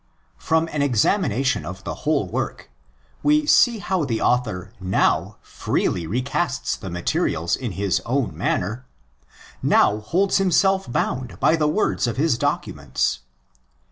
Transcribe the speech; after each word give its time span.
From 0.39 0.67
an 0.71 0.81
examination 0.81 1.63
of 1.63 1.83
the 1.83 1.93
whole 2.09 2.27
work, 2.27 2.71
we 3.21 3.45
see 3.45 3.77
how 3.77 4.03
the 4.03 4.19
author 4.19 4.73
now 4.79 5.37
freely 5.43 6.07
recasts 6.07 6.75
the 6.75 6.89
materials 6.89 7.55
in 7.55 7.73
his 7.73 8.01
own 8.03 8.35
manner, 8.35 8.87
now 9.61 9.99
holds 9.99 10.37
himself 10.37 10.91
bound 10.91 11.39
by 11.39 11.55
the 11.55 11.67
words 11.67 12.07
of 12.07 12.17
his 12.17 12.39
documents. 12.39 13.19